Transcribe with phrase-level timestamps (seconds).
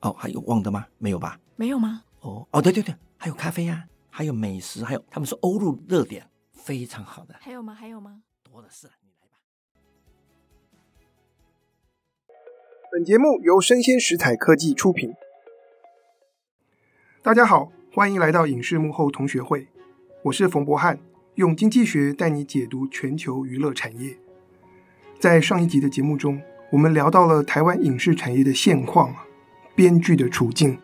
[0.00, 0.86] 哦，还有忘的吗？
[0.98, 1.38] 没有吧？
[1.56, 2.04] 没有吗？
[2.20, 7.34] 哦哦，对对对，还有咖啡呀、啊，还有美食，还有他们说欧陆热点，非常好的。
[7.40, 7.74] 还有吗？
[7.74, 8.22] 还有吗？
[8.44, 9.38] 多的是，你来吧。
[12.92, 15.14] 本节目由生鲜食材科技出品。
[17.22, 19.68] 大家好，欢迎来到影视幕后同学会，
[20.22, 20.98] 我是冯博翰，
[21.34, 24.16] 用经济学带你解读全球娱乐产业。
[25.18, 26.40] 在上一集的节目中，
[26.70, 29.14] 我们聊到了台湾影视产业的现况，
[29.78, 30.76] 编剧的处境，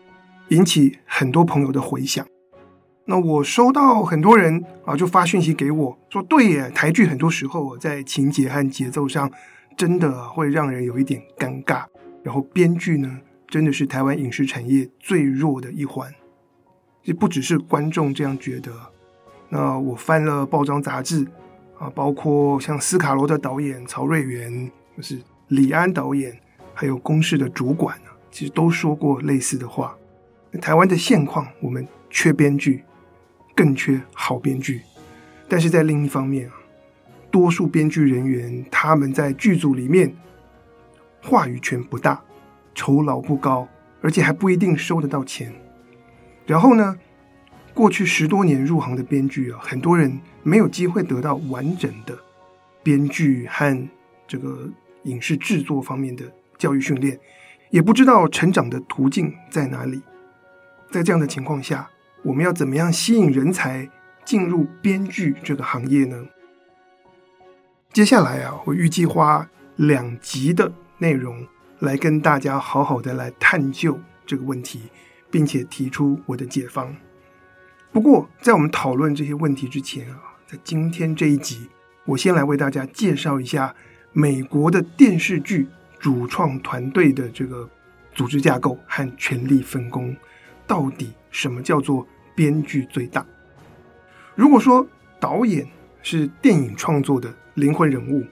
[0.51, 2.25] 引起很多朋友的回响。
[3.03, 9.29] 那我收到很多人啊，就发讯息给我说：“对耶，台剧很多时候在情节和节奏上，
[9.75, 11.83] 真的会让人有一点尴尬。
[12.23, 16.09] 然后编剧呢，真的是台湾影视产业最弱的一环。
[17.03, 18.71] 这不只是观众这样觉得。
[19.49, 21.27] 那我翻了报章杂志
[21.77, 25.19] 啊，包括像斯卡罗的导演曹瑞元，就是。
[25.49, 26.35] 李安导演
[26.73, 29.97] 还有公视的主管呢，其实都说过类似的话。
[30.59, 32.83] 台湾的现况，我们缺编剧，
[33.55, 34.81] 更缺好编剧。
[35.47, 36.53] 但是在另一方面啊，
[37.31, 40.13] 多数编剧人员他们在剧组里面
[41.23, 42.21] 话语权不大，
[42.73, 43.65] 酬劳不高，
[44.01, 45.53] 而且还不一定收得到钱。
[46.45, 46.99] 然后呢，
[47.73, 52.17] 过去十多年入行的编剧啊，很多人没有机会得到完整的
[52.83, 53.87] 编剧和
[54.27, 54.69] 这个。
[55.05, 56.23] 影视制作方面的
[56.57, 57.19] 教育训练，
[57.75, 60.01] 也不知道成长的途径在哪里。
[60.89, 61.89] 在这样的情况下，
[62.23, 63.89] 我们要怎么样吸引人才
[64.23, 66.25] 进入编剧这个行业呢？
[67.91, 69.45] 接下来啊，我预计花
[69.75, 71.45] 两集的内容
[71.79, 74.83] 来跟大家好好的来探究这个问题，
[75.29, 76.95] 并且提出我的解方。
[77.91, 80.17] 不过，在我们讨论这些问题之前啊，
[80.47, 81.69] 在今天这一集，
[82.05, 83.75] 我先来为大家介绍一下。
[84.17, 85.67] 美国的电视剧
[85.99, 87.69] 主创团队的这个
[88.13, 90.15] 组织架构和权力分工，
[90.67, 93.25] 到底什么叫做编剧最大？
[94.35, 94.85] 如果说
[95.19, 95.67] 导演
[96.01, 98.25] 是电影创作的灵魂人物，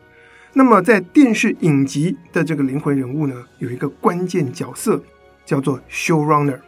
[0.53, 5.01] 那么在电视影集的这个灵魂人物呢，有一个关键角色
[5.45, 6.59] 叫做 showrunner。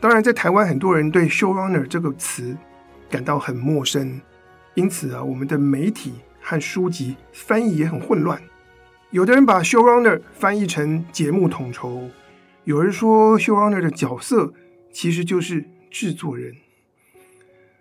[0.00, 2.56] 当然，在台湾很多人对 showrunner 这个词
[3.08, 4.20] 感到很陌生，
[4.74, 6.14] 因此啊，我们的媒体。
[6.46, 8.38] 和书籍翻译也很混乱，
[9.14, 12.10] 有的人把 showrunner 翻译成节目统筹，
[12.64, 14.52] 有人说 showrunner 的角色
[14.90, 16.52] 其实就是制作人。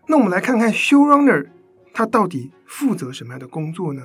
[0.05, 1.47] 那我们来看看 showrunner
[1.91, 4.03] 他到底负责什么样的工作呢？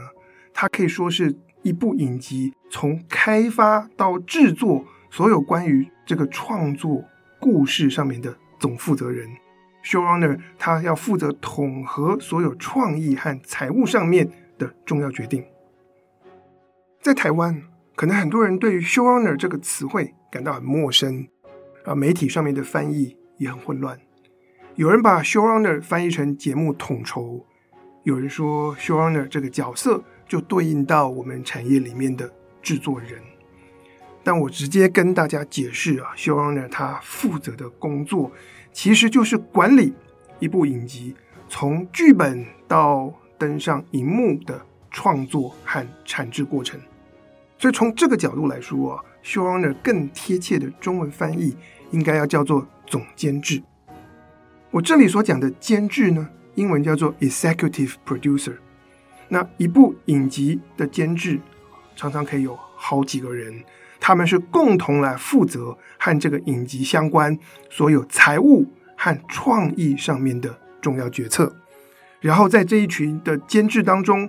[0.55, 7.05] 他可以说是一部影集从开发到制作，所有关于这个创作
[7.39, 9.29] 故事上面的总负责人。
[9.85, 15.45] showrunner 他要负责统合所有创意和财务上面的重要决定，
[17.01, 17.63] 在台湾，
[17.95, 21.29] 可能很多人对于 showrunner 这个词汇感到很陌生，
[21.85, 23.99] 啊，媒体上面的翻译也很混乱。
[24.75, 27.47] 有人把 showrunner 翻译成节目统筹，
[28.03, 33.21] 有人说 showrunner 这个角色就对应到我们产业里面的制作人。
[34.25, 38.31] 但我直接跟大家解释啊，showrunner 他负责的工作
[38.73, 39.95] 其实就是管理
[40.41, 41.15] 一部影集，
[41.49, 46.81] 从剧本到登上荧幕的创作和产制过程，
[47.59, 51.57] 所以从这个角度来说啊，showrunner 更贴切的中文翻译
[51.91, 53.63] 应该要叫做总监制。
[54.71, 58.57] 我这里所讲的监制呢，英文叫做 executive producer。
[59.29, 61.39] 那一部影集的监制
[61.95, 63.63] 常常可以有好几个人，
[64.01, 67.39] 他们是共同来负责和这个影集相关
[67.69, 71.55] 所有财务和创意上面的重要决策。
[72.21, 74.29] 然后在这一群的监制当中，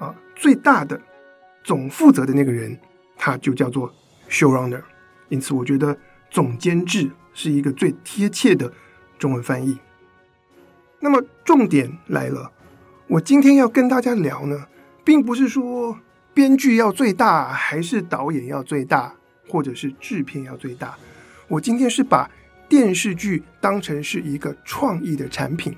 [0.00, 1.00] 啊，最大的
[1.62, 2.76] 总负责的那个人，
[3.16, 3.94] 他就叫做
[4.28, 4.82] showrunner。
[5.28, 5.96] 因此，我觉得
[6.28, 8.72] 总监制是一个最贴切的
[9.18, 9.78] 中文翻译。
[10.98, 12.50] 那么，重点来了，
[13.06, 14.66] 我今天要跟大家聊呢，
[15.04, 15.98] 并不是说
[16.34, 19.14] 编剧要最大，还是导演要最大，
[19.48, 20.96] 或者是制片要最大。
[21.46, 22.30] 我今天是把
[22.68, 25.76] 电视剧当成是一个创意的产品。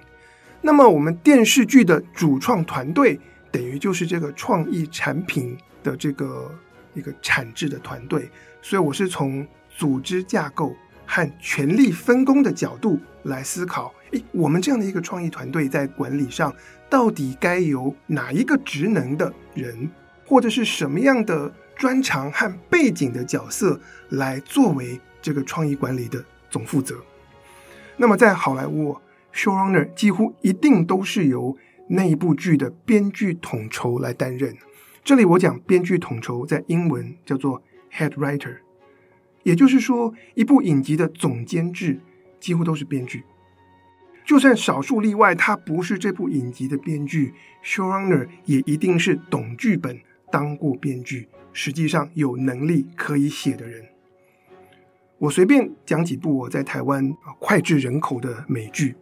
[0.61, 3.19] 那么，我们电视剧的主创团队
[3.53, 6.53] 等于就是这个创意产品的这个
[6.95, 8.29] 一个产制的团队，
[8.63, 10.75] 所以我是从组织架构
[11.07, 16.55] 和权力分工的角度来思考，诶，我们这样的一个创意团队在管理上，
[16.89, 19.91] 到底该由哪一个职能的人，
[20.27, 23.79] 或者是什么样的专长和背景的角色
[24.11, 26.97] 来作为这个创意管理的总负责？
[27.97, 28.97] 那么在好莱坞
[29.35, 31.57] ，showrunner 几乎一定都是由
[31.95, 34.57] 那一部剧的编剧统筹来担任。
[35.05, 37.63] 这里我讲编剧统筹，在英文叫做
[37.93, 38.57] head writer。
[39.43, 42.01] 也就是说，一部影集的总监制
[42.41, 43.25] 几乎都是编剧，
[44.25, 50.01] 就算少数例外，他不是这部影集的编剧，showrunner 也一定是懂剧本、
[50.31, 53.85] 当过编剧，实际上有能力可以写的人。
[55.19, 58.95] 我随便讲几部我在台湾啊脍炙人口的美剧，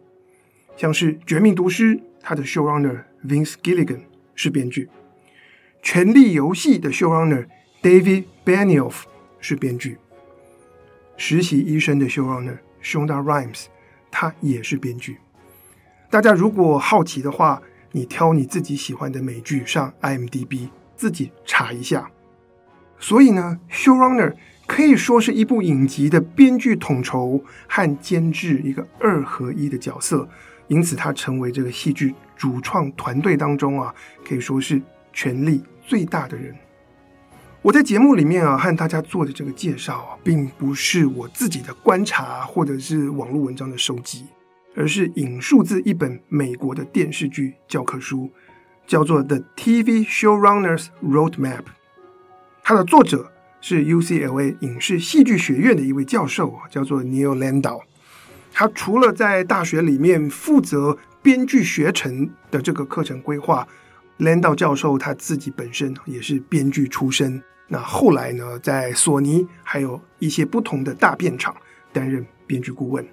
[0.75, 4.01] 像是《绝命毒师》，他的 showrunner Vince Gilligan
[4.35, 4.85] 是编剧，
[5.81, 7.47] 《权力游戏》的 showrunner
[7.81, 9.03] David Benioff
[9.39, 9.97] 是编剧。
[11.17, 13.65] 实习医生的 showrunner Shonda Rhimes，
[14.09, 15.17] 他也是编剧。
[16.09, 22.09] 大家如果好奇的话，你挑你自己喜欢的美剧上 IMDB 自己查一下。
[22.97, 24.33] 所以呢，showrunner
[24.67, 30.29] 可以说是一部影集的编剧统筹和监制一个二合一的角色，
[30.71, 33.93] 因此他成为这个戏剧主创团队当中啊，
[34.25, 34.81] 可以说是
[35.11, 36.55] 权力最大的人。
[37.61, 44.27] 我在节目里面啊，和大家做的这个介绍啊，并不是我自己的观察或者是网络文章的收集，
[44.73, 48.31] 而是引述自一本美国的电视剧教科书，
[48.87, 51.57] 叫做《The TV Showrunners Roadmap》。
[52.63, 53.29] 它的作者
[53.59, 57.81] 是 UCLA 影视戏剧学院的一位教授，叫做 Neil Landau。
[58.53, 63.67] 他除了在大学里面负责编剧学程的这个课程规划
[64.19, 67.41] ，Landau 教授他自己本身也是编剧出身。
[67.67, 71.55] 那后来呢，在索尼还有一些不同的大片场
[71.93, 73.03] 担任编剧顾问。《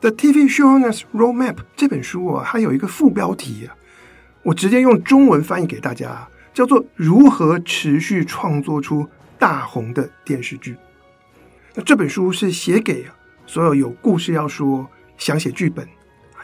[0.00, 3.76] The TV Showrunners Roadmap》这本书啊，它有一个副标题啊，
[4.42, 9.08] 我直接用中文翻译给大家，叫做“如何持续创作出
[9.38, 10.76] 大红的电视剧”。
[11.74, 13.06] 那这本书是写给
[13.46, 15.86] 所有有故事要说、想写剧本、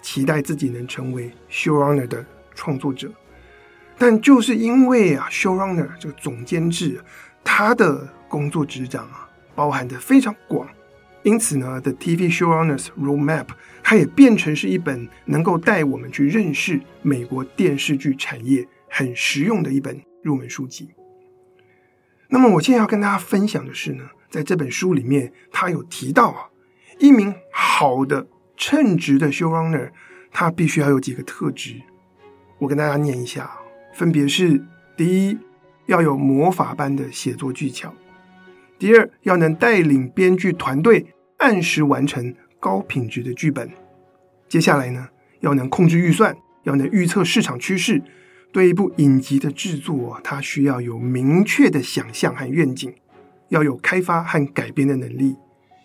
[0.03, 2.25] 期待自己能成为 showrunner 的
[2.55, 3.11] 创作者。
[3.99, 7.03] 但就是因为啊，showrunner 这个总监制，
[7.45, 10.67] 他的工作职掌啊，包含的非常广，
[11.23, 13.49] 因此呢，The TV Showrunners Roadmap
[13.83, 20.91] 它也变成是一本能够带我们去认识美国电视剧产业很实用的一本入门书籍。
[22.29, 26.49] 那么，我现在要跟大家分享的是呢，在这本书里面，他有提到啊，
[27.01, 29.91] 一名好的称职的 showrunner，
[30.31, 31.81] 他必须要有几个特质，
[32.59, 33.51] 我跟大家念一下。
[33.95, 34.63] 分别是：
[34.97, 35.39] 第一，
[35.87, 37.89] 要有魔法般的写作技巧；
[38.79, 43.67] 第二，要能带领编剧团队按时完成高品质的剧本；
[44.47, 45.09] 接下来呢，
[45.41, 48.03] 要能控制预算，要能预测市场趋势。
[48.53, 52.93] 对一部影集的制作，它需要有明确的想象和愿景，
[53.49, 55.37] 要有开发和改编的能力，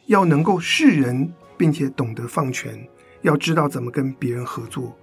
[0.08, 2.88] 要能够识人，并且懂得放权，
[3.22, 4.96] 要知道怎么跟别人合作。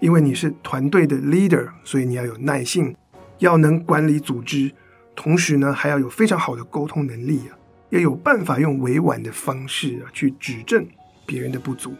[0.00, 2.94] 因为你是团队的 leader，所以你要有耐性，
[3.38, 4.70] 要能管理组织，
[5.14, 7.56] 同时呢，还要有非常好的沟通能力啊，
[7.90, 10.86] 要有办法用委婉的方式啊去指正
[11.24, 11.94] 别人的不足，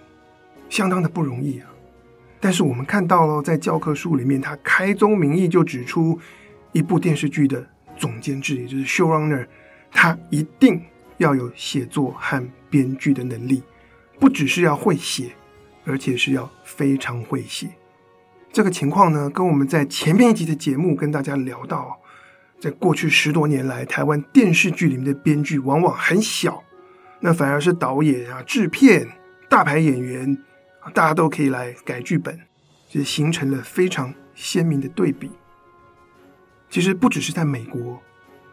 [0.68, 1.70] 相当的不容易啊。
[2.40, 6.18] 但是我们看到了，在教科书里面，他开宗明义就指出，
[6.72, 9.46] 一部电视剧的总监制，也就是 showrunner，
[9.90, 10.82] 他一定
[11.18, 13.62] 要有写作和编剧的能力，
[14.18, 15.33] 不只是要会写，
[15.85, 17.68] 而且是要非常会写。
[18.52, 21.99] 这个情况呢，跟我们在前面一集的节目跟大家聊到，
[22.61, 26.62] 在过去十多年来，台湾电视剧里面的编剧往往很小，
[27.21, 29.09] 那反而是导演啊、制片、
[29.49, 30.38] 大牌演员
[30.80, 32.38] 啊，大家都可以来改剧本，
[32.88, 35.30] 就形成了非常鲜明的对比。
[36.71, 38.00] 其实不只是在美国，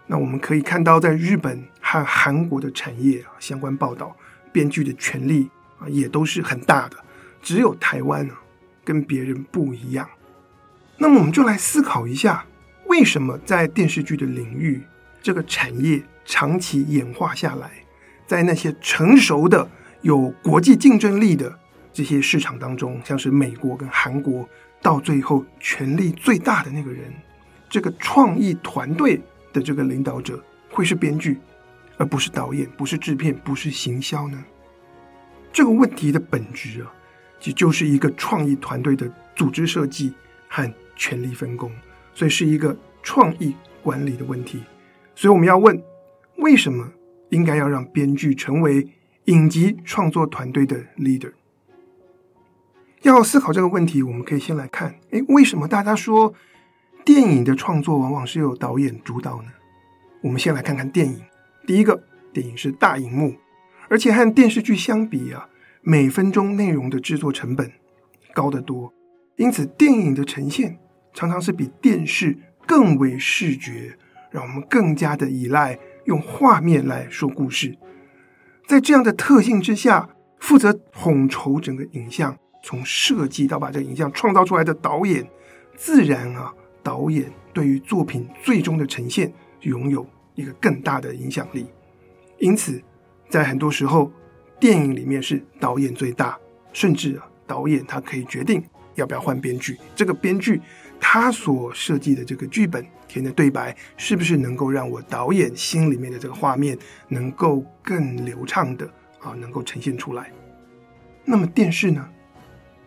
[0.07, 4.15] 那我们可以看到，在日本和韩国的产业啊相关报道，
[4.51, 6.97] 编剧的权力啊也都是很大的，
[7.41, 8.33] 只有台湾呢。
[8.83, 10.09] 跟别人不一样，
[10.97, 12.43] 那么我们就来思考一下，
[12.87, 14.81] 为什么在电视剧的领域，
[15.21, 17.69] 这个产业长期演化下来，
[18.25, 19.69] 在那些成熟的、
[20.01, 21.57] 有国际竞争力的
[21.93, 24.49] 这些市场当中，像是美国跟韩国，
[24.81, 27.13] 到最后权力最大的那个人，
[27.69, 29.21] 这个创意团队
[29.53, 31.39] 的这个领导者会是编剧，
[32.01, 34.43] 而不是导演，不是制片，不是行销呢？
[35.53, 36.91] 这个问题的本质啊。
[37.39, 40.11] 其实就是一个创意团队的组织设计
[40.47, 41.71] 和权力分工，
[42.11, 44.63] 所以是一个创意管理的问题。
[45.13, 45.79] 所以我们要问：
[46.37, 46.91] 为什么
[47.29, 48.87] 应该要让编剧成为
[49.25, 51.33] 影集创作团队的 leader。
[53.03, 56.33] 要思考这个问题，我们可以先来看，诶，为什么大家说
[57.05, 59.49] 电影的创作往往是由导演主导呢？
[60.21, 61.21] 我们先来看看电影。
[61.71, 63.33] 第一个，电影是大荧幕，
[63.87, 65.47] 而且和电视剧相比啊，
[65.81, 67.71] 每分钟内容的制作成本
[68.33, 68.93] 高得多，
[69.37, 70.77] 因此电影的呈现
[71.13, 72.37] 常常是比电视
[72.67, 73.97] 更为视觉，
[74.31, 77.77] 让我们更加的依赖用画面来说故事。
[78.67, 80.09] 在这样的特性之下，
[80.41, 82.37] 负责统筹整个影像。
[82.61, 85.25] 从设计到把这个影像创造出来的导演，
[85.77, 90.05] 自然啊，导演对于作品最终的呈现拥有
[90.41, 91.65] 一个更大的影响力。
[92.39, 92.81] 因此，
[93.29, 94.11] 在很多时候，
[94.59, 96.37] 电影里面是导演最大，
[96.73, 98.63] 甚至啊，导演他可以决定
[98.95, 99.77] 要不要换编剧。
[99.95, 100.61] 这个编剧
[100.99, 108.85] 他所设计的这个剧本填的对白，是不是能够让我导演心里面的这个画面能够更流畅的
[109.19, 110.31] 啊，能够呈现出来？
[111.23, 112.07] 那么电视呢？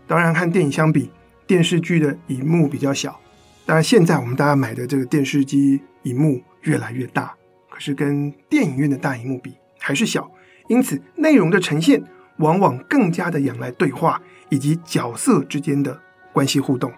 [0.07, 1.11] 当然，和电影相比，
[1.47, 3.19] 电视剧的荧幕比较小。
[3.65, 7.35] 当然，现在我们大家买的这个电视机荧幕越来越大，
[7.75, 10.31] 可是跟电影院的大荧幕比还是小。
[10.69, 12.01] 因此，内容的呈现
[12.37, 16.01] 往往更加的仰赖对话以及角色之间的
[16.33, 16.93] 关系互动。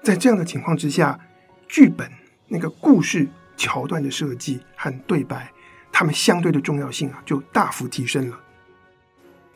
[0.00, 1.18] 在这样的情况之下，
[1.66, 2.08] 剧本
[2.46, 5.50] 那个故事桥段的设计和对白，
[5.90, 8.38] 它们相对的重要性啊，就大幅提升了。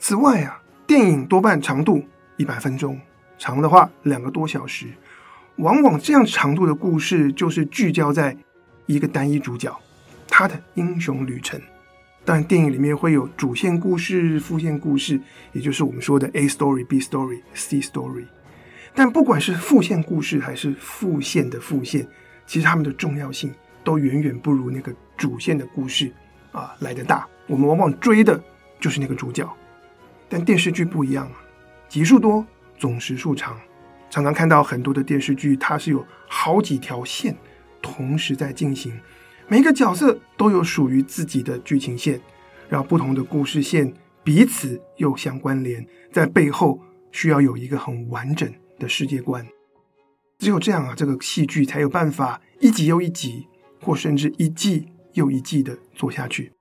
[0.01, 2.05] 此外啊，电影多半长度。
[2.39, 3.01] 一百分钟，
[3.39, 4.89] 长的话两个多小时，
[5.57, 8.37] 往往这样长度的故事就是聚焦在
[8.85, 9.75] 一个单一主角
[10.39, 11.59] 他的英雄旅程。
[12.23, 15.19] 当然，电影里面会有主线故事、副线故事，
[15.53, 18.27] 也就是我们说的 A story、B story、C story。
[18.95, 22.07] 但不管是副线故事还是副线的副线，
[22.47, 23.51] 其实它们的重要性
[23.83, 26.13] 都远远不如那个主线的故事
[26.53, 27.27] 啊来得大。
[27.47, 28.39] 我们往往追的
[28.79, 29.51] 就是那个主角，
[30.29, 31.27] 但电视剧不一样。
[31.89, 32.45] 集数多，
[32.77, 33.59] 总时数长，
[34.11, 37.35] 常常看到很多的电视剧，它是有好几条线
[37.81, 38.93] 同时在进行，
[39.49, 42.21] 每个角色都有属于自己的剧情线，
[42.69, 43.93] 然后不同的故事线
[44.25, 46.81] 彼此又相关联，在背后
[47.13, 49.47] 需要有一个很完整的世界观。
[50.39, 53.47] 只有这样啊，这个戏剧才有办法一集又一集，
[53.81, 56.53] 或甚至一季又一季的做下去。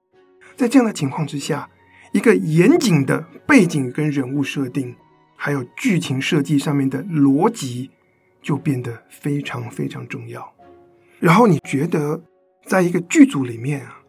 [0.56, 1.70] 在这样的情况之下，
[2.14, 4.96] 一个严谨的背景跟人物设定。
[5.38, 7.92] 还有剧情设计上面的逻辑
[8.42, 10.50] 就变得非常非常重要。
[11.20, 12.24] 然后你觉得，
[12.66, 14.02] 在一个剧组里面啊，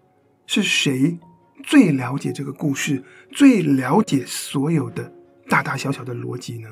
[0.46, 1.18] 是谁
[1.62, 5.12] 最了解这个故事，最了解所有的
[5.48, 6.68] 大大小小的逻辑呢？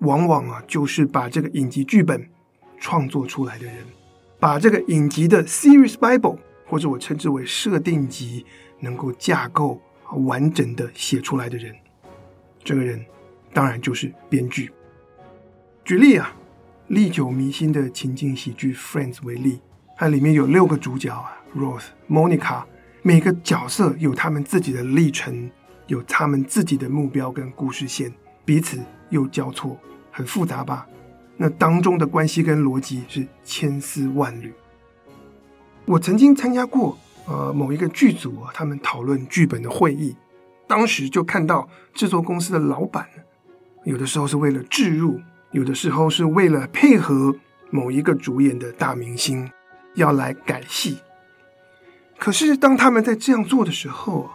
[0.00, 2.28] 往往啊，就是把这个影集剧本
[2.78, 3.76] 创作出来的人，
[4.38, 8.44] 把这个影集的 Series Bible 或者我称之为设定集，
[8.80, 9.80] 能够架构
[10.26, 11.74] 完整的写出来的人，
[12.62, 13.04] 这个人。
[13.54, 14.70] 当然就是编剧。
[15.82, 16.36] 举例啊，
[16.88, 19.58] 历久弥新的情景喜剧《Friends》为例，
[19.98, 22.62] 它里面有六个主角啊，Rose、Monica，
[23.02, 25.50] 每个角色有他们自己的历程，
[25.88, 28.12] 有他们自己的目标跟故事线，
[28.44, 28.78] 彼此
[29.10, 29.76] 又交错，
[30.12, 30.86] 很复杂吧？
[31.36, 34.52] 那当中的关系跟逻辑是千丝万缕。
[35.84, 40.14] 我曾经参加过呃某一个剧组啊，他们讨论剧本的会议，
[40.68, 43.08] 当时就看到制作公司的老板。
[43.82, 47.34] 有的时候是为了置入，有的时候是为了配合
[47.70, 49.50] 某一个主演的大明星
[49.98, 50.98] 要来改戏。
[52.16, 54.30] 可是当他们在这样做的时候，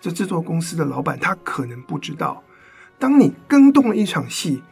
[0.00, 2.42] 这制作公司的老板他可能不知道，
[2.98, 4.62] 当你更动了一场戏，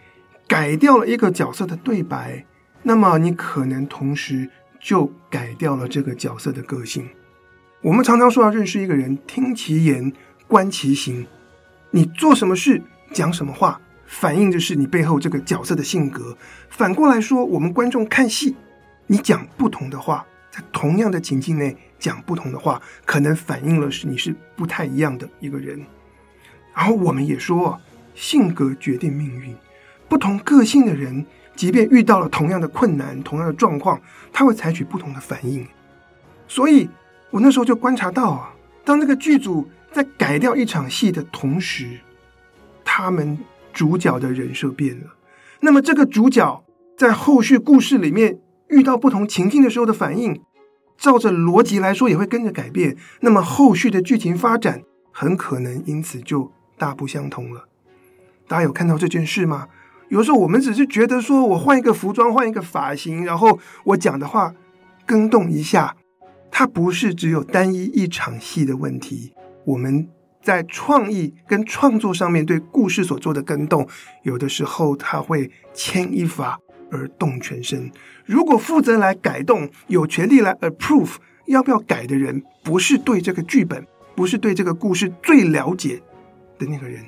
[0.49, 2.45] 改掉了一个角色的对白，
[2.83, 4.49] 那么你可能同时
[4.81, 7.09] 就改掉了这个角色的个性。
[7.83, 10.12] 我们常常说要认识一个人，听其言，
[10.49, 11.26] 观其行。
[11.91, 13.81] 你做什么事，讲什么话。
[14.07, 16.37] 反映的是你背后这个角色的性格。
[16.71, 18.57] 反过来说，我们观众看戏，
[19.07, 20.25] 你讲不同的话，
[20.57, 25.85] 在同样的情境内讲不同的话，可能反映了是你是不太一样的一个人。
[26.75, 27.79] 然后我们也说，
[28.15, 29.55] 性格决定命运。
[30.09, 34.01] 不同个性的人，即便遇到了同样的困难、同样的状况，
[34.33, 35.67] 他会采取不同的反应。
[36.49, 36.89] 所以
[37.31, 41.99] 我那时候就观察到啊，当这个剧组在改掉一场戏的同时，
[42.85, 43.39] 他们。
[43.77, 45.17] 主角的人设变了，
[45.61, 46.65] 那么这个主角
[46.97, 50.40] 在后续故事里面遇到不同情境的时候的反应，
[50.96, 52.96] 照着逻辑来说也会跟着改变。
[53.20, 54.82] 那么后续的剧情发展
[55.12, 57.68] 很可能因此就大不相同了。
[58.49, 59.68] 大家有看到这件事吗？
[60.08, 64.54] 有时候我们只是觉得说我换一个服装、换一个发型，然后我讲的话
[65.04, 65.96] 更动一下，
[66.50, 69.32] 它不是只有单一一场戏的问题。
[69.64, 70.08] 我们
[70.40, 73.88] 在创意跟创作上面对故事所做的更动，
[74.23, 76.56] 有的时候它会牵一发
[76.90, 77.90] 而动全身。
[78.25, 81.16] 如果负责来改动、有权利来 approve
[81.47, 86.02] 要不要改的人，不是对这个剧本，不是对这个故事最了解
[86.59, 87.05] 的那个人，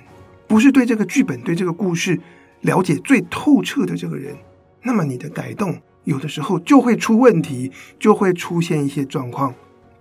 [0.46, 2.20] 不是对这个剧本、对这个故事
[2.60, 4.36] 了解最透彻的这个人，
[4.82, 9.54] 那么你的改动有的时候就会出问题，就会出现一些状况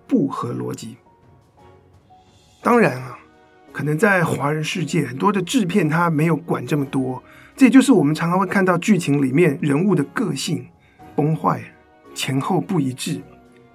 [0.06, 0.96] 不合逻辑。
[2.62, 3.18] 当然啊，
[3.72, 7.22] 可能在华人世界，很多的制片他没有管这么多，
[7.58, 10.64] 这就是我们常常会看到剧情里面人物的个性
[11.16, 11.60] 崩坏，
[12.14, 13.20] 前后不一致，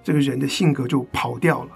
[0.02, 1.70] 这个人的性格就跑掉了。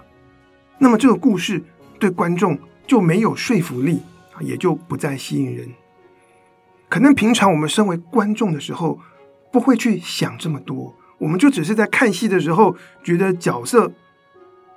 [0.79, 1.61] 那么这个故事
[1.99, 4.01] 对观众就没有说服力，
[4.39, 5.69] 也就不再吸引人。
[6.89, 8.99] 可能平常我们身为观众的时候，
[9.51, 13.91] 不会去想这么多，我们就只是在看戏的时候觉得角色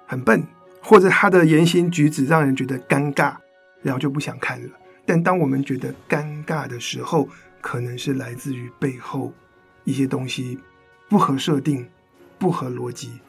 [0.06, 0.44] 很笨。
[0.84, 3.36] 或者他的言行举止让人觉得尴尬，
[3.82, 4.68] 然后就不想看了。
[5.04, 7.28] 但当我们觉得尴尬的时候，
[7.60, 9.32] 可能是来自于背后
[9.84, 10.58] 一些东西
[11.08, 11.88] 不合设定、
[12.38, 13.20] 不合逻辑，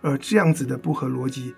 [0.00, 1.54] 而这样子的不合逻辑，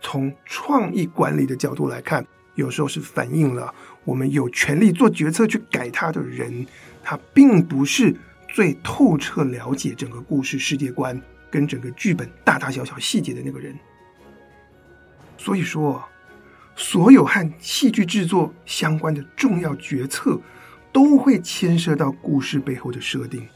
[0.00, 6.66] 从创意管理的角度来看，有时候是反映了我们有权利做决策去改它的人，
[7.02, 8.14] 他并不是
[8.48, 13.74] 最透彻了解整个故事世界观跟整个剧本大大小小细节的那个人。
[15.36, 16.02] 所以说，
[16.76, 20.40] 所有和戏剧制作相关的重要决策，
[20.92, 23.46] 都会牵涉到故事背后的设定、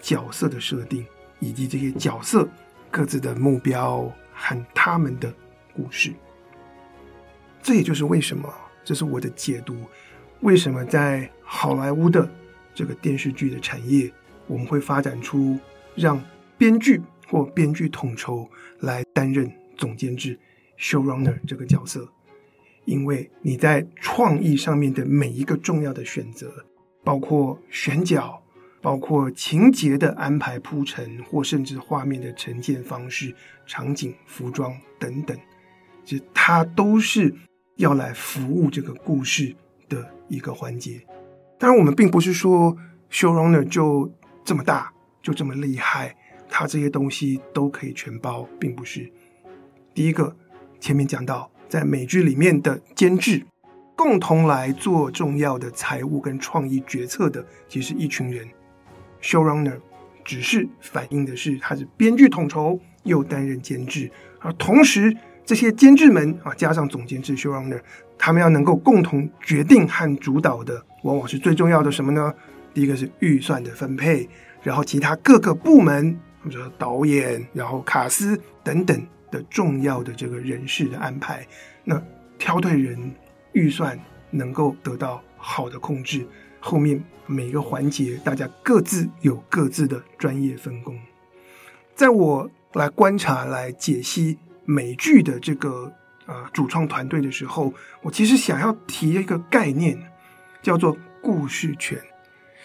[0.00, 1.04] 角色的设定，
[1.40, 2.48] 以及这些角色
[2.90, 5.32] 各自的目标和他们的
[5.74, 6.12] 故事。
[7.62, 8.52] 这也就是为什么，
[8.84, 9.74] 这是我的解读，
[10.40, 12.28] 为什么在好莱坞的
[12.74, 14.12] 这个电视剧的产业，
[14.46, 15.58] 我们会发展出
[15.94, 16.22] 让
[16.58, 18.48] 编剧或编剧统筹
[18.80, 20.38] 来担任总监制。
[20.78, 22.06] Showrunner 这个角色，
[22.86, 26.50] 因为你在创意上面的每一个重要的选择，
[27.04, 28.42] 包括选角，
[28.80, 33.34] 包括情节的安排铺陈，或甚至画面的呈现方式、
[33.66, 35.36] 场景、服装等等，
[36.04, 37.34] 其实它都是
[37.76, 39.54] 要来服务这个故事
[39.88, 41.00] 的一个环节。
[41.58, 42.76] 当然，我们并不是说
[43.10, 44.10] Showrunner 就
[44.44, 46.16] 这么大，就这么厉害，
[46.48, 49.12] 他这些东西都可以全包，并不是。
[49.92, 50.34] 第一个。
[50.78, 53.44] 前面讲到，在美剧里面的监制
[53.94, 58.46] 共同来做重要的财务跟创意决策的，其实一群人。
[59.22, 59.78] Showrunner
[60.24, 67.80] 只是反映的是他是编剧统筹又担任监制，而同时这些监制们啊，加上总监制 Showrunner，
[68.18, 72.32] 他们要能够共同决定和主导的，往往是最重要的什么呢？
[72.74, 74.28] 第一个是预算的分配，
[74.62, 79.00] 然后其他各个部门，或者说导演，然后卡司等等。
[79.36, 81.46] 的重要的这个人事的安排，
[81.84, 82.02] 那
[82.38, 83.14] 挑对人，
[83.52, 83.98] 预算
[84.30, 86.26] 能够得到好的控制，
[86.58, 90.98] 后面每一个环节大家各自有各自的专业分工。
[91.94, 95.92] 在我来观察、来解析美剧的这个
[96.26, 97.72] 呃主创团队的时候，
[98.02, 99.98] 我其实想要提一个概念，
[100.62, 101.98] 叫做故事权，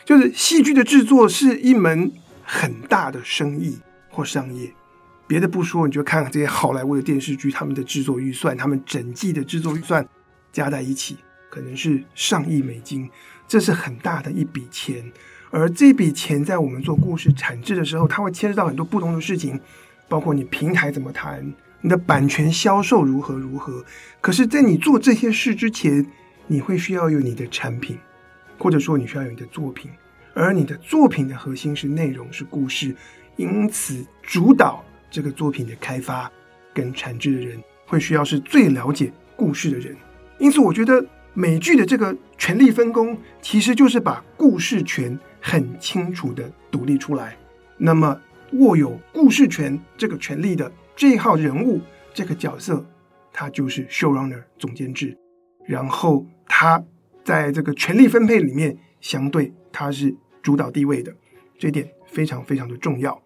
[0.06, 2.12] 就是戏剧的制作是一门
[2.44, 3.80] 很大的生意
[4.10, 4.74] 或商业。
[5.32, 10.06] 别的不说，你就看看这些好莱坞的电视剧，他们的制作预算，他们整季的制作预算
[10.52, 11.16] 加在一起，
[11.50, 13.10] 可能是上亿美金，
[13.48, 15.10] 这是很大的一笔钱。
[15.50, 19.58] 而这笔钱在我们做故事产制的时候，它会牵涉到很多不同的事情，
[20.10, 23.86] 包括你平台怎么谈，你的版权销售如何如何。
[24.20, 26.06] 可是，在你做这些事之前，
[26.48, 27.98] 你会需要有你的产品，
[28.58, 29.90] 或者说你需要有你的作品，
[30.34, 32.94] 而你的作品的核心是内容，是故事，
[33.38, 34.84] 因此主导。
[35.12, 36.32] 这个作品的开发
[36.74, 39.96] 跟产制的人会需要是最了解故事的人，
[40.40, 47.38] 因此我觉得美剧的这个权力分工其实就是把故事权很清楚的独立出来。
[47.78, 48.20] 那么
[48.54, 51.82] 握有故事权这个权力的这一号人物
[52.14, 52.86] 这个角色，
[53.34, 55.18] 他就是 showrunner 总监制，
[55.66, 56.84] 然后他
[57.24, 61.14] 在这个权力分配里面相对他是主导地位的，
[61.58, 63.20] 这点非常非常的重要。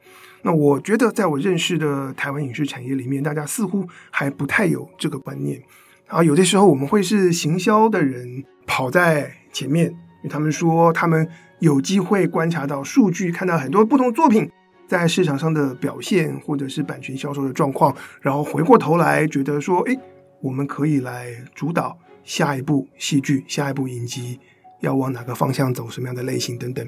[0.43, 5.59] 那我觉得，在我认识的台湾影视产业里面，大家似乎还不太有这个观念。
[6.07, 11.27] 然后有的时候，我们会是行销的人跑在前面，因为他们说他们
[11.59, 14.47] 有机会观察到数据，看到很多不同作品
[14.87, 19.97] 在市场上的表现，或者是版权销售的状况，然后回过头来觉得说，哎，
[20.43, 24.39] 我们可以来主导下一部戏剧、下一部影集
[24.81, 26.87] 要往哪个方向走，什么样的类型等等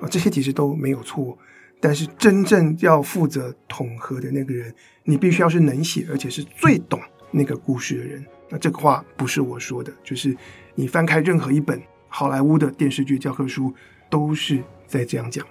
[0.00, 1.36] 啊，这些其实都没有错。
[1.80, 8.24] 但是真正要负责统合的那个人，你必须要是能写，而且是最懂那个故事的人。
[8.48, 10.36] 那这个话不是我说的，就是
[10.74, 13.72] 你翻开任何一本好莱坞的电视剧教科书，
[14.10, 15.46] 都是在这样讲。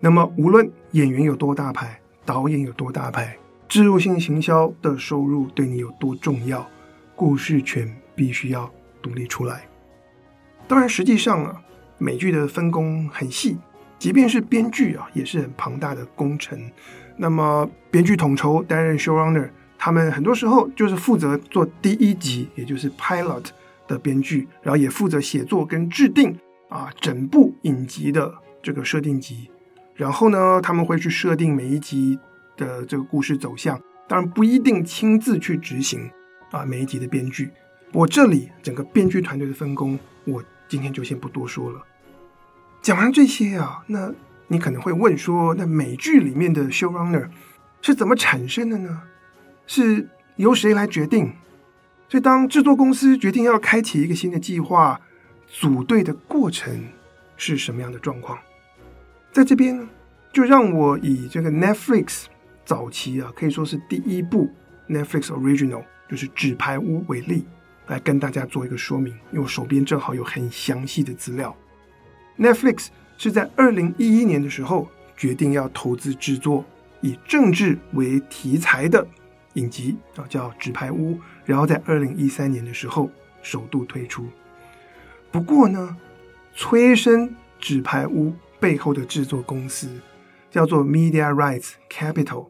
[0.00, 3.36] 那么，无论演员有多大牌，导演有多大牌，
[3.68, 6.66] 置入性行销的收入对你有多重要，
[7.16, 9.68] 故事权必须要独立出来。
[10.66, 11.60] 当然，实际上啊，
[11.98, 13.56] 美剧的分工很细，
[13.98, 16.58] 即便是编剧啊，也是很庞大的工程。
[17.16, 23.46] 那么，编剧统筹担任 showrunner，他们很多时候就是负责做第一集，也就是 pilot
[23.88, 28.32] 的编剧，然后也负责写作跟制定啊整部影集的
[28.62, 29.50] 这个设定集。
[29.96, 32.16] 然后呢，他们会去设定每一集
[32.56, 36.08] 的这个故事走向，当然不一定亲自去执行
[36.52, 37.50] 啊每一集的编剧。
[37.92, 41.84] 我这里整个编剧团队的分工，我今天就先不多说了。
[42.80, 44.12] 讲完这些啊，那
[44.46, 47.28] 你可能会问说，那美剧里面的 showrunner
[47.82, 49.02] 是怎么产生的呢？
[49.66, 51.32] 是由谁来决定？
[52.08, 54.98] 所以当制作公司决定要开启一个新的计划，
[55.46, 56.88] 组队的过程
[57.36, 58.38] 是什么样的状况？
[59.30, 59.86] 在这边呢，
[60.32, 62.24] 就让我以这个 Netflix
[62.64, 64.50] 早期啊，可以说是第一部
[64.88, 67.44] Netflix Original，就是《纸牌屋》为例，
[67.88, 69.12] 来跟大家做一个说明。
[69.32, 71.54] 因为我手边正好有很详细的资料。
[72.38, 76.64] Netflix 是在二零一一年的时候决定要投资制作
[77.00, 79.06] 以政治为题材的
[79.54, 83.10] 影集啊，叫《纸牌屋》，然后在二零一三年的时候
[83.42, 84.26] 首度推出。
[85.30, 85.96] 不过呢，
[86.54, 88.30] 催生《纸牌屋》。
[88.60, 89.88] 背后的制作公司
[90.50, 92.48] 叫做 Media Rights Capital，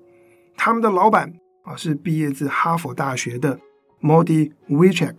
[0.56, 3.60] 他们的老板啊是毕业自哈佛大学的
[4.00, 5.16] Modi Wiecek。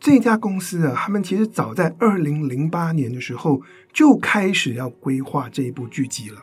[0.00, 3.60] 这家公司啊，他们其实早在二零零八年的时候
[3.92, 6.42] 就开始要规划这一部剧集了。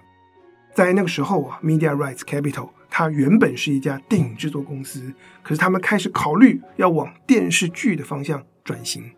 [0.76, 9.12] 在那个时候啊，Media Rights Capital 它原本是一家电影制作公司，可是他们开始考虑要往电视剧的方向转型。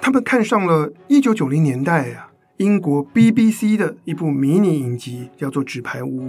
[0.00, 2.26] 他们看上了一九九零年代啊。
[2.56, 6.28] 英国 BBC 的一部迷你影集叫做《纸牌屋》，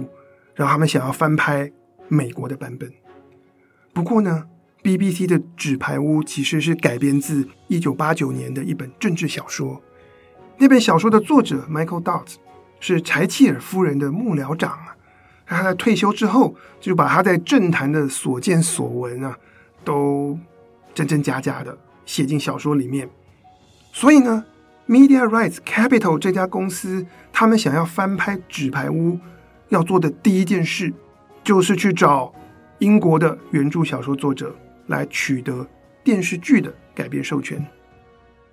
[0.54, 1.70] 然后他们想要翻拍
[2.08, 2.90] 美国的版本。
[3.92, 4.44] 不过呢
[4.82, 9.80] ，BBC 的《纸牌屋》其实是改编自一九八九年的一本政治小说。
[10.58, 12.34] 那本小说的作者 Michael Dot
[12.80, 14.96] 是柴契尔夫人的幕僚长啊。
[15.46, 19.36] 他在退休之后，就把他在政坛的所见所闻啊，
[19.84, 20.38] 都
[20.94, 23.08] 真真假假的写进小说里面。
[23.92, 24.44] 所以呢。
[24.88, 29.12] Media Rights Capital 这家公司，他们想要翻拍《纸牌屋》，
[29.68, 30.92] 要做的第一件事，
[31.44, 32.34] 就是去找
[32.80, 34.54] 英国的原著小说作者
[34.86, 35.66] 来取得
[36.04, 37.64] 电视剧的改编授权。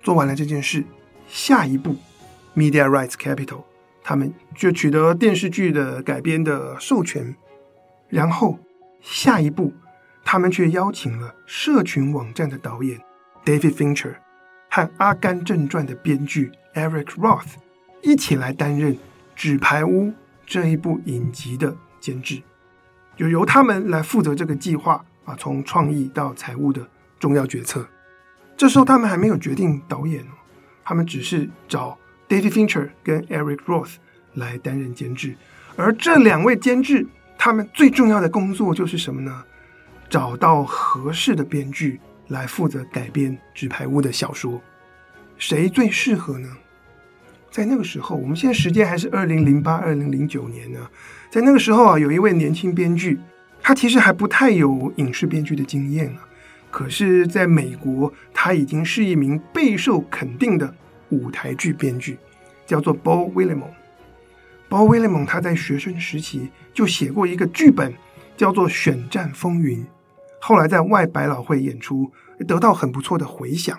[0.02, 0.84] 做完了这件事，
[1.26, 1.96] 下一步
[2.54, 3.64] ，Media Rights Capital
[4.02, 7.34] 他们就取得电视剧的改编的授权，
[8.08, 8.58] 然后
[9.00, 9.72] 下一步，
[10.24, 13.00] 他们却邀请了社群网站的导演
[13.44, 14.14] David Fincher。
[14.72, 17.54] 和《阿甘正传》的编剧 Eric Roth
[18.02, 18.94] 一起来担任
[19.34, 20.04] 《纸牌屋》
[20.46, 22.40] 这一部影集的监制，
[23.16, 26.86] 就由他们来负责这个计划啊，从创意到财务的
[27.18, 27.86] 重要决策。
[28.56, 30.24] 这时候他们还没有决定导演，
[30.84, 33.94] 他们只是找 David Fincher 跟 Eric Roth
[34.34, 35.34] 来担任监制。
[35.76, 37.06] 而这两位监制，
[37.38, 39.44] 他们最重要的工作就是什么呢？
[40.08, 42.00] 找到合适的编剧。
[42.30, 44.62] 来负责改编《纸牌屋》的小说，
[45.36, 46.48] 谁最适合呢？
[47.50, 50.78] 在那个时候，我们现在时间还是二零零八、二零零九年呢。
[51.28, 53.18] 在那个时候啊，有一位年轻编剧，
[53.70, 56.26] 他其实还不太有影视编剧的经验啊。
[56.72, 60.74] 可是，在美国，他已经是一名备受肯定的
[61.10, 62.18] 舞台剧编剧，
[62.66, 63.70] 叫做 Beau Willimon。
[64.68, 67.94] Beau Willimon 他在学生时期就写过一个剧本，
[68.36, 69.78] 叫做《选战风云》。
[70.40, 72.10] 后来在外百老汇演出，
[72.48, 73.78] 得到很不错的回响。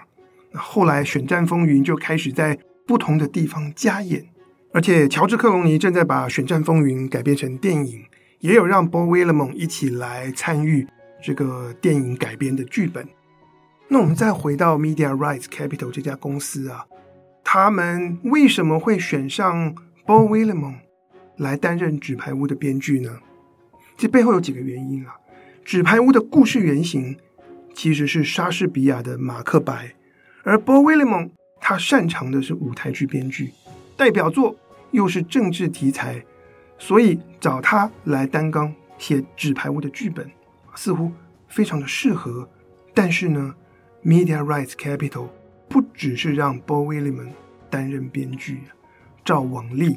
[0.51, 4.25] 那后来《选战风云》就开始在不同的地方加演，
[4.71, 8.06] 而且乔治·克隆尼正在把《选战风云》改编成电影，
[8.41, 10.88] 也有让 Beau Willimon 一起来参与
[11.23, 13.08] 这个电影改编的剧本。
[13.88, 16.86] 那我们再回到 Media Rights Capital 这家公司啊，
[17.43, 19.75] 他们为什么会选上
[20.06, 20.75] Beau Willimon
[21.38, 23.19] 来担任《纸牌屋》的编剧呢？
[23.97, 25.15] 这背后有几个原因啊。
[25.63, 27.15] 《纸牌屋》的故事原型
[27.75, 29.88] 其实是莎士比亚的《马克白》，
[30.43, 33.51] 而 Beau Willimon 他擅长的是舞台剧编剧，
[33.95, 34.56] 代表作
[34.89, 36.25] 又是政治题材，
[36.82, 40.28] 所以找他来担纲写《纸牌屋》的剧本，
[40.74, 41.12] 似乎
[41.48, 42.50] 非常的适合。
[42.91, 43.54] 但是呢
[44.04, 45.28] ，Media Rights Capital
[45.70, 47.30] 不只是让 Beau Willimon
[47.70, 48.63] 担任编剧，
[49.24, 49.96] 照往例，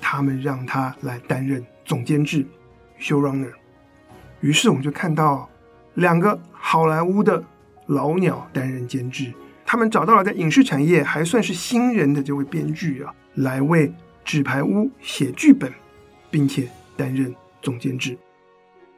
[0.00, 2.46] 他们让他来担任总监制
[2.98, 3.52] Showrunner。
[4.40, 5.46] 于是我们就看到
[5.94, 7.44] 两个好莱坞的
[7.88, 9.30] 老鸟担任监制。
[9.66, 13.88] 他们找到了在影视产业还算是新人的这位编剧啊，来为
[14.24, 15.70] 《纸牌屋》写剧本，
[16.32, 18.18] 并且担任总监制。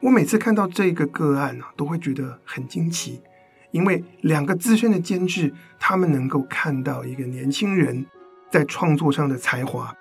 [0.00, 3.20] 我每次看到这个个案啊，都会觉得很惊奇，
[3.72, 8.06] 因为两个资深的监制，他们能够看到一个年轻人
[8.50, 9.94] 在创作上的才华，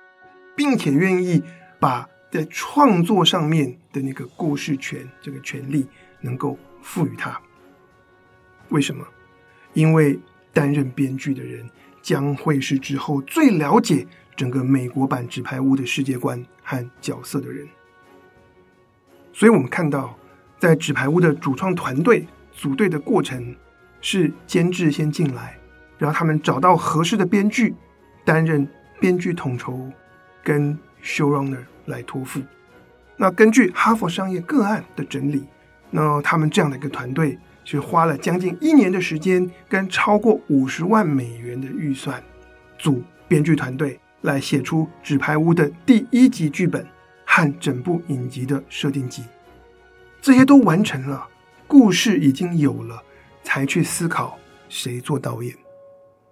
[0.56, 1.42] 并且愿意
[1.80, 5.88] 把在创作上面的那个故事权这个权利
[6.22, 7.40] 能够赋予他。
[8.70, 9.06] 为什么？
[9.74, 10.20] 因为
[10.52, 11.68] 担任编剧的人
[12.02, 17.68] 将会是之后最了解整个美国版《纸牌屋》的世界观和角色的人。
[19.32, 20.18] 所以，我们看到
[20.60, 23.56] 在《纸牌屋》的主创团队组队的过程，
[24.02, 25.58] 是监制先进来，
[25.98, 27.76] 然后他们找到合适的编剧
[28.26, 28.68] 担任
[29.00, 29.92] 编剧统筹，
[30.44, 32.42] 跟 showrunner 来托付。
[33.18, 35.46] 那根据哈佛商业个案的整理，
[35.92, 37.38] 那他们这样的一个团队。
[37.66, 42.22] 是花了将近一年的时间，跟超过五十万美元的预算，
[42.78, 46.86] 组编剧团队来写出《纸牌屋》的第一集剧本
[47.26, 49.24] 和整部影集的设定集。
[50.22, 51.28] 这些都完成了，
[51.68, 53.04] 故事已经有了，
[53.44, 55.56] 才去思考谁做导演。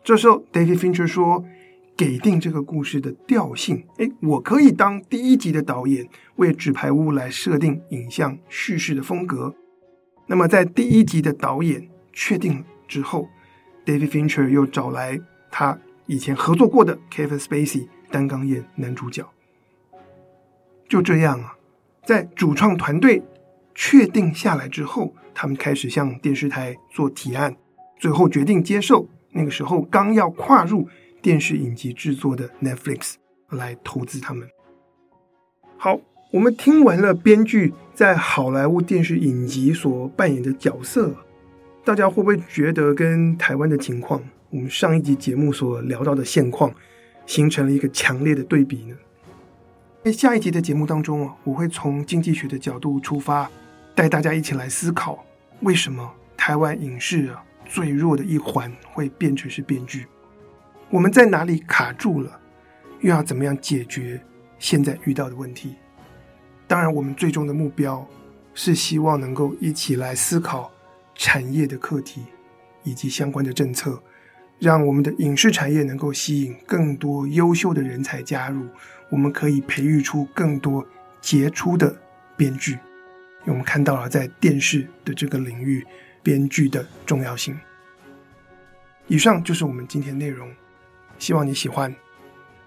[0.04, 1.44] 这时候，David Fincher 说
[1.96, 9.54] ：“给定这个故事的调性，诶，我可以当第一集的导演，为《纸牌屋》来设定影像叙事的风格。”
[10.28, 13.28] 那么，在第一集的导演确定之后
[13.86, 15.20] ，David Fincher 又找来
[15.52, 15.78] 他
[16.12, 19.26] 以前合作过的 Kevin Spacey 担纲演男主角。
[20.90, 21.56] 就这样啊，
[22.06, 23.24] 在主创团队
[23.74, 27.56] 确定下来之后，他们开始向电视台做提案，
[27.98, 29.08] 最后决定接受。
[29.30, 30.90] 那个时候刚要跨入
[31.22, 33.14] 电视影集制作的 Netflix
[33.50, 34.46] 来投资他们。
[35.78, 35.98] 好。
[36.34, 41.14] 我们听完了编剧在好莱坞电视影集所扮演的角色，
[41.84, 46.74] 大家会不会觉得跟台湾的情况，我们上一集节目所聊到的现况，
[47.26, 48.96] 形成了一个强烈的对比呢？
[50.04, 53.50] 在下一集的节目当中啊，我会从经济学的角度出发，
[53.96, 55.26] 带大家一起来思考，
[55.62, 60.06] 为什么台湾影视啊最弱的一环会变成是编剧？
[60.90, 62.38] 我们在哪里卡住了？
[63.00, 64.22] 又要怎么样解决
[64.60, 65.76] 现在遇到的问题？
[66.68, 68.06] 当然，我们最终的目标
[68.54, 70.70] 是希望能够一起来思考
[71.16, 72.24] 产业的课题
[72.84, 74.02] 以及相关的政策，
[74.62, 78.68] 让我们的影视产业能够吸引更多优秀的人才加入，
[79.10, 80.86] 我们可以培育出更多
[81.20, 82.00] 杰出的
[82.38, 82.74] 编剧。
[82.74, 85.84] 因为我们看到了在电视的这个领域，
[86.22, 87.60] 编剧的重要性。
[89.08, 90.48] 以上就是我们今天内容，
[91.18, 91.94] 希望你喜欢，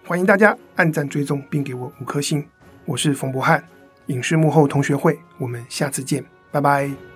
[0.04, 2.44] 欢迎大家按赞追踪并给我五颗星。
[2.87, 3.62] 我是冯博翰。
[4.09, 7.13] 影视幕后同学会，我们下次见，拜拜。